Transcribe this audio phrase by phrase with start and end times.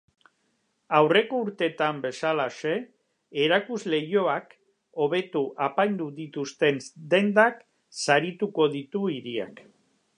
[0.99, 2.71] Aurreko urteetan bezalaxe,
[3.43, 4.57] erakusleihoak
[5.05, 6.83] hobeto apaindu dituzten
[7.15, 7.65] dendak
[8.05, 9.63] sarituko ditu hiriak.